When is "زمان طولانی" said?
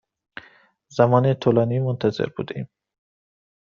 0.97-1.79